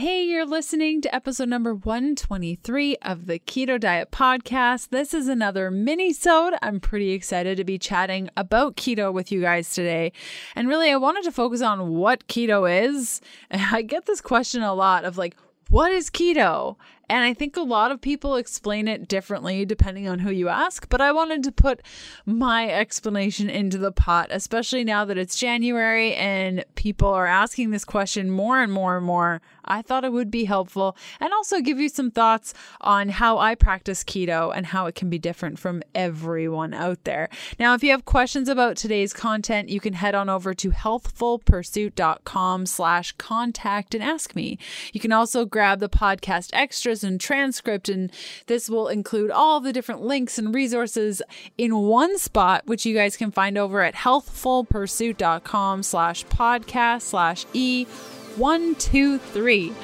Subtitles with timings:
[0.00, 4.88] Hey, you're listening to episode number 123 of the Keto Diet Podcast.
[4.88, 6.54] This is another mini-sode.
[6.62, 10.12] I'm pretty excited to be chatting about keto with you guys today.
[10.56, 13.20] And really, I wanted to focus on what keto is.
[13.50, 15.36] I get this question a lot of like,
[15.68, 16.76] what is keto?
[17.10, 20.88] And I think a lot of people explain it differently depending on who you ask,
[20.88, 21.82] but I wanted to put
[22.24, 27.84] my explanation into the pot, especially now that it's January and people are asking this
[27.84, 29.42] question more and more and more.
[29.64, 33.56] I thought it would be helpful and also give you some thoughts on how I
[33.56, 37.28] practice keto and how it can be different from everyone out there.
[37.58, 42.66] Now, if you have questions about today's content, you can head on over to healthfulpursuit.com
[42.66, 44.58] slash contact and ask me.
[44.92, 47.88] You can also grab the podcast extras and transcript.
[47.88, 48.12] And
[48.46, 51.22] this will include all the different links and resources
[51.56, 59.74] in one spot, which you guys can find over at healthfulpursuit.com slash podcast slash E123.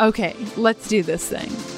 [0.00, 1.73] Okay, let's do this thing.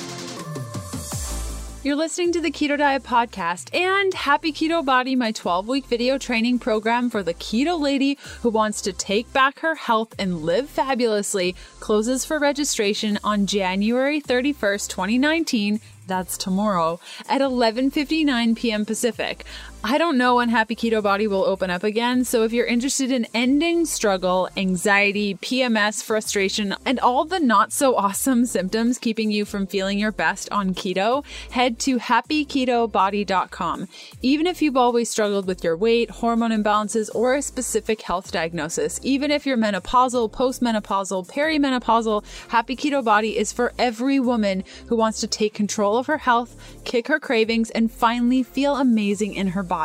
[1.86, 6.18] You're listening to the Keto Diet Podcast and Happy Keto Body, my 12 week video
[6.18, 10.68] training program for the keto lady who wants to take back her health and live
[10.68, 18.84] fabulously, closes for registration on January 31st, 2019 that's tomorrow at 11:59 p.m.
[18.84, 19.44] Pacific.
[19.88, 23.12] I don't know when Happy Keto Body will open up again, so if you're interested
[23.12, 29.44] in ending struggle, anxiety, PMS, frustration, and all the not so awesome symptoms keeping you
[29.44, 33.86] from feeling your best on keto, head to happyketobody.com.
[34.22, 38.98] Even if you've always struggled with your weight, hormone imbalances, or a specific health diagnosis,
[39.04, 45.20] even if you're menopausal, postmenopausal, perimenopausal, Happy Keto Body is for every woman who wants
[45.20, 49.62] to take control of her health, kick her cravings, and finally feel amazing in her
[49.62, 49.75] body.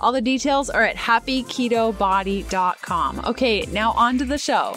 [0.00, 3.20] All the details are at happyketobody.com.
[3.24, 4.74] Okay, now on to the show.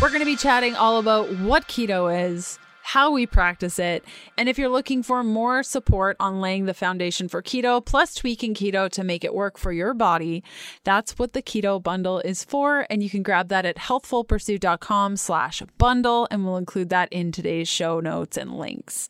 [0.00, 4.04] We're going to be chatting all about what keto is, how we practice it,
[4.36, 8.52] and if you're looking for more support on laying the foundation for keto plus tweaking
[8.52, 10.42] keto to make it work for your body,
[10.82, 12.84] that's what the keto bundle is for.
[12.90, 17.68] And you can grab that at healthfulpursuit.com slash bundle, and we'll include that in today's
[17.68, 19.08] show notes and links.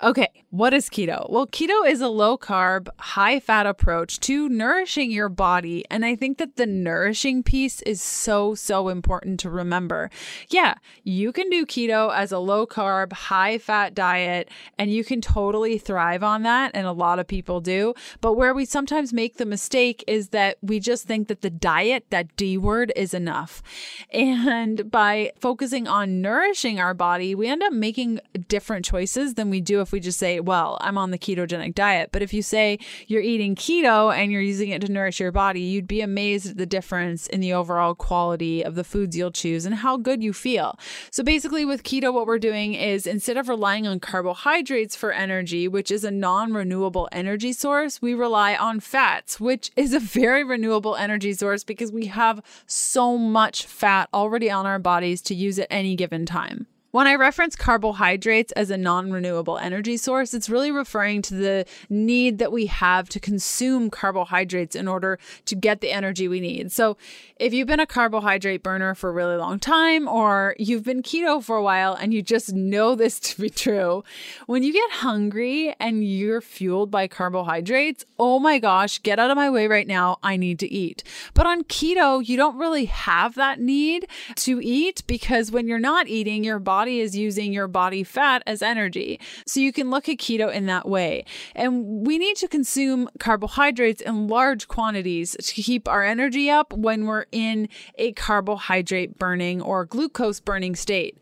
[0.00, 1.28] Okay, what is keto?
[1.28, 5.84] Well, keto is a low carb, high fat approach to nourishing your body.
[5.90, 10.08] And I think that the nourishing piece is so, so important to remember.
[10.50, 14.48] Yeah, you can do keto as a low carb, high fat diet,
[14.78, 16.70] and you can totally thrive on that.
[16.74, 17.94] And a lot of people do.
[18.20, 22.06] But where we sometimes make the mistake is that we just think that the diet,
[22.10, 23.64] that D word, is enough.
[24.12, 29.60] And by focusing on nourishing our body, we end up making different choices than we
[29.60, 32.10] do if we just say, well, I'm on the ketogenic diet.
[32.12, 35.60] But if you say you're eating keto and you're using it to nourish your body,
[35.60, 39.64] you'd be amazed at the difference in the overall quality of the foods you'll choose
[39.64, 40.78] and how good you feel.
[41.10, 45.68] So basically, with keto, what we're doing is instead of relying on carbohydrates for energy,
[45.68, 50.44] which is a non renewable energy source, we rely on fats, which is a very
[50.44, 55.58] renewable energy source because we have so much fat already on our bodies to use
[55.58, 56.66] at any given time.
[56.90, 61.66] When I reference carbohydrates as a non renewable energy source, it's really referring to the
[61.90, 66.72] need that we have to consume carbohydrates in order to get the energy we need.
[66.72, 66.96] So,
[67.36, 71.42] if you've been a carbohydrate burner for a really long time, or you've been keto
[71.42, 74.02] for a while and you just know this to be true,
[74.46, 79.36] when you get hungry and you're fueled by carbohydrates, oh my gosh, get out of
[79.36, 80.18] my way right now.
[80.22, 81.04] I need to eat.
[81.34, 84.06] But on keto, you don't really have that need
[84.36, 88.40] to eat because when you're not eating, your body body is using your body fat
[88.46, 89.18] as energy.
[89.48, 91.24] So you can look at keto in that way.
[91.56, 97.06] And we need to consume carbohydrates in large quantities to keep our energy up when
[97.06, 101.18] we're in a carbohydrate burning or glucose burning state.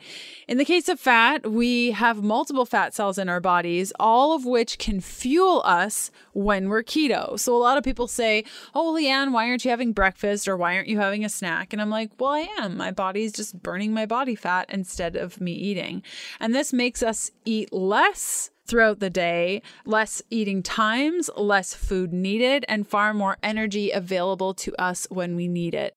[0.46, 4.44] In the case of fat, we have multiple fat cells in our bodies, all of
[4.44, 7.40] which can fuel us when we're keto.
[7.40, 10.76] So a lot of people say, Oh, Leanne, why aren't you having breakfast or why
[10.76, 11.72] aren't you having a snack?
[11.72, 12.76] And I'm like, Well, I am.
[12.76, 16.02] My body's just burning my body fat instead of me eating.
[16.38, 22.66] And this makes us eat less throughout the day, less eating times, less food needed,
[22.68, 25.94] and far more energy available to us when we need it.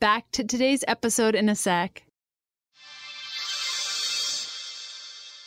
[0.00, 2.02] Back to today's episode in a sec.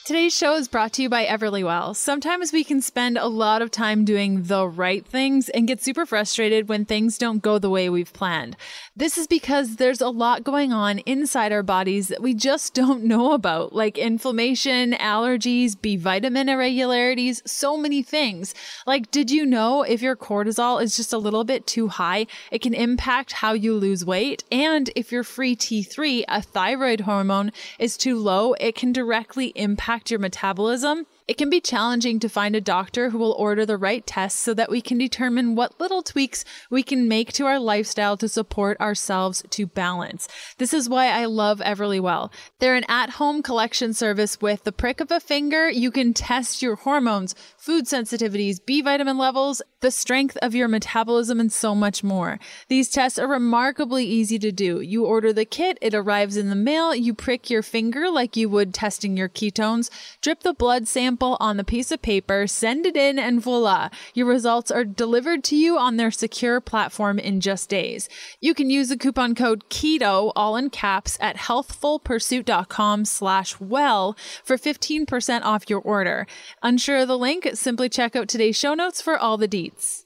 [0.05, 1.95] Today's show is brought to you by Everlywell.
[1.95, 6.05] Sometimes we can spend a lot of time doing the right things and get super
[6.05, 8.55] frustrated when things don't go the way we've planned.
[8.95, 13.03] This is because there's a lot going on inside our bodies that we just don't
[13.13, 18.53] know about, like inflammation, allergies, B vitamin irregularities, so many things.
[18.85, 22.61] Like, did you know if your cortisol is just a little bit too high, it
[22.61, 24.43] can impact how you lose weight?
[24.51, 29.94] And if your free T3, a thyroid hormone, is too low, it can directly impact
[29.95, 33.77] impact your metabolism it can be challenging to find a doctor who will order the
[33.77, 37.59] right tests so that we can determine what little tweaks we can make to our
[37.59, 40.27] lifestyle to support ourselves to balance.
[40.59, 42.31] This is why I love Everlywell.
[42.59, 45.67] They're an at home collection service with the prick of a finger.
[45.67, 51.39] You can test your hormones, food sensitivities, B vitamin levels, the strength of your metabolism,
[51.39, 52.39] and so much more.
[52.67, 54.79] These tests are remarkably easy to do.
[54.79, 58.47] You order the kit, it arrives in the mail, you prick your finger like you
[58.49, 59.89] would testing your ketones,
[60.21, 63.89] drip the blood sample sample on the piece of paper, send it in, and voila,
[64.13, 68.09] your results are delivered to you on their secure platform in just days.
[68.41, 74.57] You can use the coupon code KETO, all in caps, at healthfulpursuit.com slash well for
[74.57, 76.27] 15% off your order.
[76.61, 77.47] Unsure of the link?
[77.53, 80.03] Simply check out today's show notes for all the deets.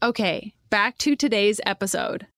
[0.00, 2.28] Okay, back to today's episode.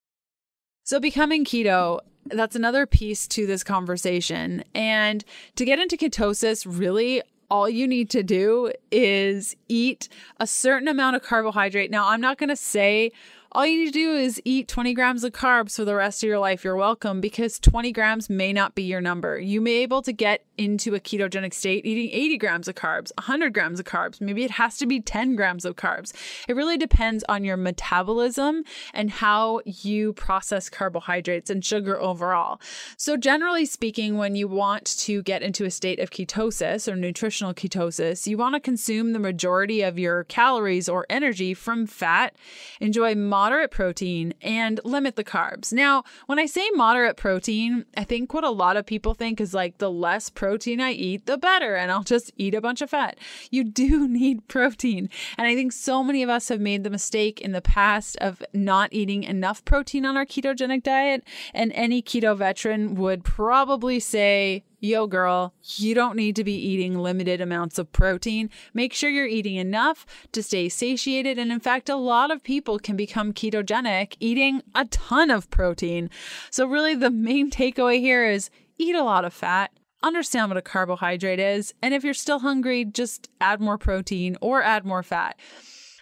[0.82, 4.64] So, becoming keto that's another piece to this conversation.
[4.74, 5.24] And
[5.56, 10.08] to get into ketosis, really, all you need to do is eat
[10.38, 11.90] a certain amount of carbohydrate.
[11.90, 13.12] Now, I'm not going to say
[13.52, 16.28] all you need to do is eat 20 grams of carbs for the rest of
[16.28, 16.62] your life.
[16.62, 19.40] You're welcome because 20 grams may not be your number.
[19.40, 23.10] You may be able to get into a ketogenic state eating 80 grams of carbs,
[23.16, 24.20] 100 grams of carbs.
[24.20, 26.12] Maybe it has to be 10 grams of carbs.
[26.48, 32.60] It really depends on your metabolism and how you process carbohydrates and sugar overall.
[32.98, 37.54] So, generally speaking, when you want to get into a state of ketosis or nutritional
[37.54, 42.36] ketosis, you want to consume the majority of your calories or energy from fat,
[42.80, 45.72] enjoy moderate protein and limit the carbs.
[45.72, 49.54] Now, when I say moderate protein, I think what a lot of people think is
[49.54, 52.90] like the less protein I eat, the better, and I'll just eat a bunch of
[52.90, 53.16] fat.
[53.52, 55.08] You do need protein.
[55.38, 58.42] And I think so many of us have made the mistake in the past of
[58.52, 61.22] not eating enough protein on our ketogenic diet.
[61.54, 66.98] And any keto veteran would probably say, yo, girl, you don't need to be eating
[66.98, 68.50] limited amounts of protein.
[68.74, 71.38] Make sure you're eating enough to stay satiated.
[71.38, 76.10] And in fact, a lot of people can become ketogenic eating a ton of protein.
[76.50, 79.70] So, really, the main takeaway here is eat a lot of fat.
[80.02, 81.74] Understand what a carbohydrate is.
[81.82, 85.38] And if you're still hungry, just add more protein or add more fat.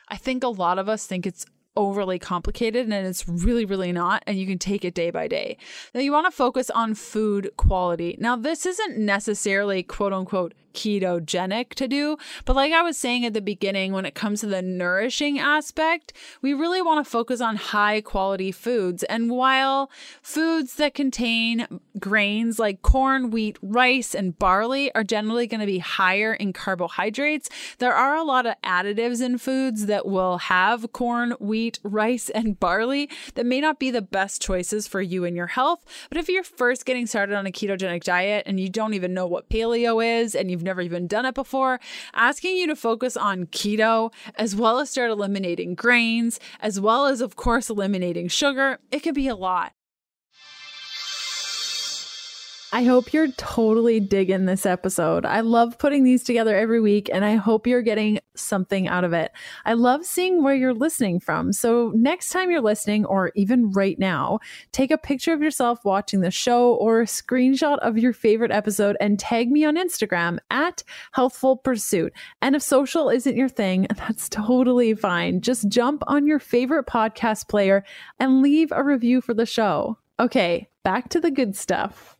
[0.08, 1.44] I think a lot of us think it's
[1.76, 4.22] overly complicated and it's really, really not.
[4.26, 5.56] And you can take it day by day.
[5.94, 8.16] Now, you want to focus on food quality.
[8.18, 12.16] Now, this isn't necessarily quote unquote ketogenic to do.
[12.44, 16.12] But like I was saying at the beginning, when it comes to the nourishing aspect,
[16.40, 19.02] we really want to focus on high quality foods.
[19.04, 19.90] And while
[20.22, 25.78] foods that contain grains like corn, wheat, rice, and barley are generally going to be
[25.78, 31.32] higher in carbohydrates, there are a lot of additives in foods that will have corn,
[31.40, 35.48] wheat, rice, and barley that may not be the best choices for you and your
[35.48, 35.84] health.
[36.08, 39.26] But if you're first getting started on a ketogenic diet and you don't even know
[39.26, 41.80] what paleo is and you've never even done it before,
[42.14, 47.22] asking you to focus on keto as well as start eliminating grains, as well as,
[47.22, 48.78] of course, eliminating sugar.
[48.90, 49.72] It could be a lot.
[52.70, 55.24] I hope you're totally digging this episode.
[55.24, 59.14] I love putting these together every week and I hope you're getting something out of
[59.14, 59.32] it.
[59.64, 61.54] I love seeing where you're listening from.
[61.54, 64.40] So, next time you're listening, or even right now,
[64.72, 68.98] take a picture of yourself watching the show or a screenshot of your favorite episode
[69.00, 72.12] and tag me on Instagram at Healthful Pursuit.
[72.42, 75.40] And if social isn't your thing, that's totally fine.
[75.40, 77.82] Just jump on your favorite podcast player
[78.20, 79.96] and leave a review for the show.
[80.20, 82.17] Okay, back to the good stuff.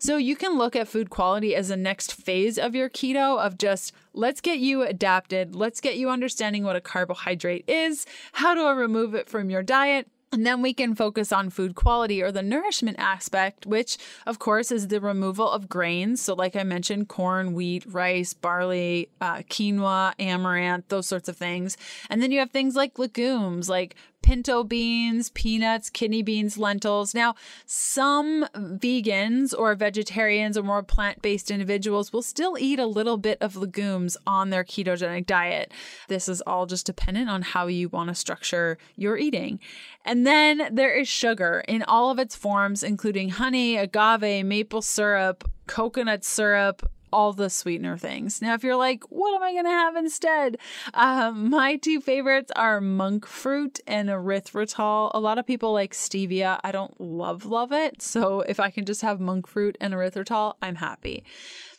[0.00, 3.58] So you can look at food quality as the next phase of your keto of
[3.58, 8.80] just let's get you adapted, let's get you understanding what a carbohydrate is, how to
[8.80, 12.42] remove it from your diet, and then we can focus on food quality or the
[12.42, 16.22] nourishment aspect, which, of course, is the removal of grains.
[16.22, 21.76] So, like I mentioned, corn, wheat, rice, barley, uh, quinoa, amaranth, those sorts of things.
[22.08, 27.14] And then you have things like legumes, like pinto beans, peanuts, kidney beans, lentils.
[27.14, 27.34] Now,
[27.66, 33.38] some vegans or vegetarians or more plant based individuals will still eat a little bit
[33.40, 35.72] of legumes on their ketogenic diet.
[36.08, 39.60] This is all just dependent on how you want to structure your eating.
[40.04, 45.50] And then there is sugar in all of its forms, including honey, agave, maple syrup,
[45.66, 48.40] coconut syrup, all the sweetener things.
[48.40, 50.58] Now, if you're like, what am I going to have instead?
[50.94, 55.10] Um, my two favorites are monk fruit and erythritol.
[55.14, 56.58] A lot of people like stevia.
[56.64, 58.02] I don't love, love it.
[58.02, 61.24] So if I can just have monk fruit and erythritol, I'm happy.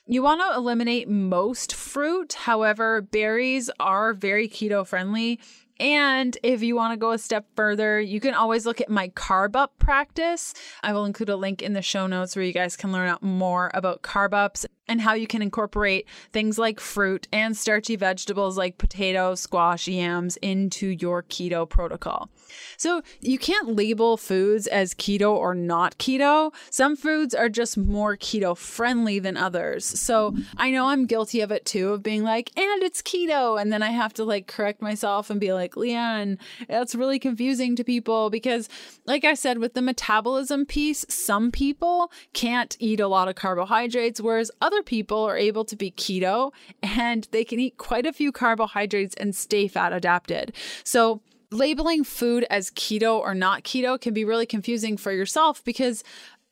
[0.08, 2.34] You want to eliminate most fruit.
[2.34, 5.40] However, berries are very keto friendly.
[5.80, 9.10] And if you want to go a step further, you can always look at my
[9.10, 10.54] carb up practice.
[10.84, 13.24] I will include a link in the show notes where you guys can learn out
[13.24, 18.58] more about carb ups and how you can incorporate things like fruit and starchy vegetables
[18.58, 22.30] like potato, squash, yams into your keto protocol.
[22.78, 26.54] So you can't label foods as keto or not keto.
[26.70, 29.86] Some foods are just more keto friendly than others.
[29.86, 33.62] So I know I'm guilty of it too, of being like, and it's keto.
[33.62, 37.76] And then I have to like correct myself and be like, Leanne, that's really confusing
[37.76, 38.68] to people because,
[39.06, 44.20] like I said, with the metabolism piece, some people can't eat a lot of carbohydrates,
[44.20, 46.52] whereas other other people are able to be keto
[46.82, 50.54] and they can eat quite a few carbohydrates and stay fat adapted.
[50.84, 51.22] So,
[51.54, 56.02] labeling food as keto or not keto can be really confusing for yourself because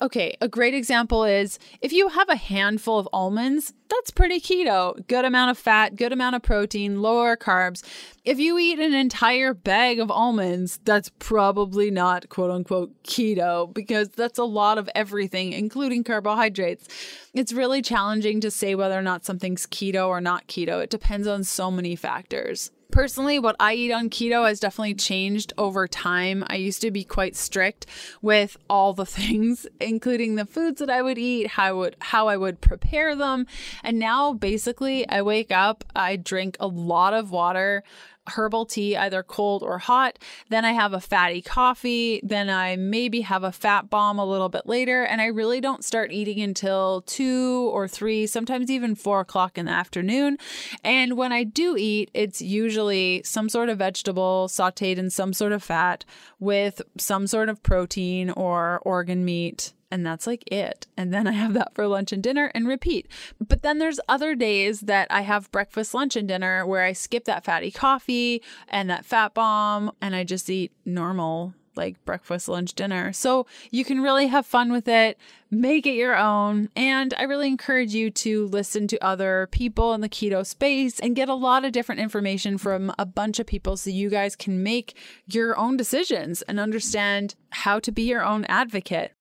[0.01, 5.05] Okay, a great example is if you have a handful of almonds, that's pretty keto.
[5.07, 7.83] Good amount of fat, good amount of protein, lower carbs.
[8.23, 14.07] If you eat an entire bag of almonds, that's probably not quote unquote keto because
[14.07, 16.87] that's a lot of everything, including carbohydrates.
[17.33, 20.81] It's really challenging to say whether or not something's keto or not keto.
[20.81, 22.71] It depends on so many factors.
[22.99, 26.43] Personally, what I eat on keto has definitely changed over time.
[26.47, 27.85] I used to be quite strict
[28.21, 32.27] with all the things, including the foods that I would eat, how I would how
[32.27, 33.47] I would prepare them.
[33.85, 37.85] And now basically I wake up, I drink a lot of water,
[38.27, 40.19] herbal tea, either cold or hot.
[40.49, 42.21] Then I have a fatty coffee.
[42.23, 45.03] Then I maybe have a fat bomb a little bit later.
[45.03, 49.65] And I really don't start eating until two or three, sometimes even four o'clock in
[49.65, 50.37] the afternoon.
[50.83, 55.51] And when I do eat, it's usually some sort of vegetable sauteed in some sort
[55.51, 56.05] of fat
[56.39, 60.87] with some sort of protein or organ meat and that's like it.
[60.97, 63.07] And then I have that for lunch and dinner and repeat.
[63.39, 67.25] But then there's other days that I have breakfast, lunch, and dinner where I skip
[67.25, 72.73] that fatty coffee and that fat bomb and I just eat normal like breakfast, lunch,
[72.73, 73.13] dinner.
[73.13, 75.17] So you can really have fun with it,
[75.49, 76.69] make it your own.
[76.75, 81.15] And I really encourage you to listen to other people in the keto space and
[81.15, 84.61] get a lot of different information from a bunch of people so you guys can
[84.61, 89.13] make your own decisions and understand how to be your own advocate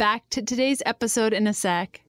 [0.00, 2.00] back to today's episode in a sec.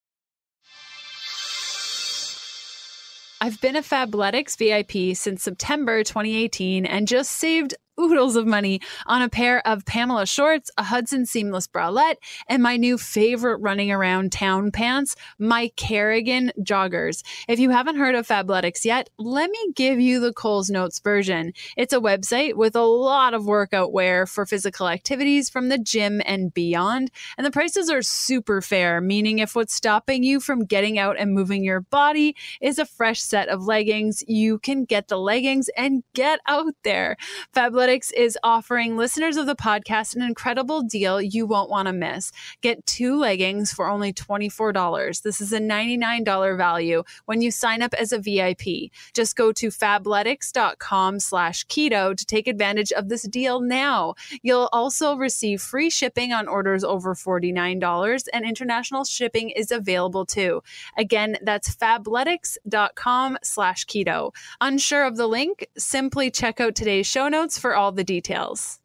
[3.41, 9.21] I've been a Fabletics VIP since September 2018 and just saved oodles of money on
[9.21, 12.15] a pair of Pamela shorts, a Hudson seamless bralette,
[12.47, 17.23] and my new favorite running around town pants, my Kerrigan joggers.
[17.47, 21.53] If you haven't heard of Fabletics yet, let me give you the Coles Notes version.
[21.77, 26.21] It's a website with a lot of workout wear for physical activities from the gym
[26.25, 30.97] and beyond, and the prices are super fair, meaning if what's stopping you from getting
[30.97, 35.17] out and moving your body is a fresh set of leggings, you can get the
[35.17, 37.17] leggings and get out there.
[37.55, 42.31] Fabletics is offering listeners of the podcast an incredible deal you won't want to miss.
[42.61, 45.21] Get two leggings for only $24.
[45.21, 48.91] This is a $99 value when you sign up as a VIP.
[49.13, 54.13] Just go to fabletics.com slash keto to take advantage of this deal now.
[54.41, 60.63] You'll also receive free shipping on orders over $49 and international shipping is available too.
[60.97, 64.33] Again, that's fabletics.com slash keto.
[64.61, 65.67] Unsure of the link?
[65.77, 68.79] Simply check out today's show notes for all the details.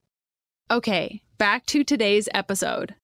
[0.70, 2.94] Okay, back to today's episode.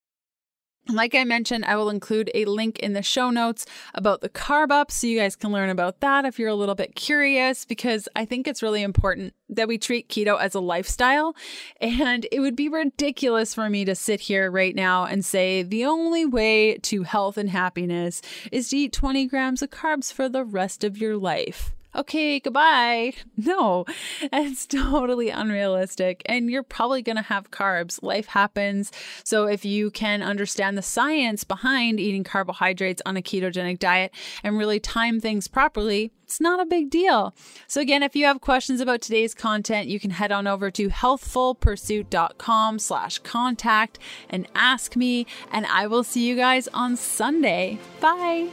[0.89, 4.73] Like I mentioned, I will include a link in the show notes about the carb
[4.73, 8.09] up so you guys can learn about that if you're a little bit curious, because
[8.17, 11.37] I think it's really important that we treat keto as a lifestyle.
[11.81, 15.85] And it would be ridiculous for me to sit here right now and say the
[15.85, 18.21] only way to health and happiness
[18.51, 23.13] is to eat 20 grams of carbs for the rest of your life okay, goodbye.
[23.45, 23.87] No,
[24.21, 26.23] it's totally unrealistic.
[26.27, 28.01] And you're probably going to have carbs.
[28.01, 28.93] Life happens.
[29.25, 34.13] So if you can understand the science behind eating carbohydrates on a ketogenic diet
[34.45, 37.35] and really time things properly, it's not a big deal.
[37.67, 40.89] So again, if you have questions about today's content, you can head on over to
[40.89, 43.99] healthfulpursuit.com slash contact
[44.31, 47.79] and ask me, and I will see you guys on Sunday.
[48.01, 48.49] Bye.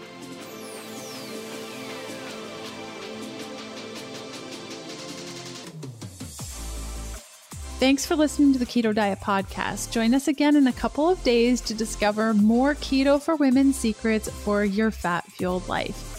[7.80, 9.92] Thanks for listening to the Keto Diet Podcast.
[9.92, 14.30] Join us again in a couple of days to discover more keto for women secrets
[14.30, 16.19] for your fat fueled life.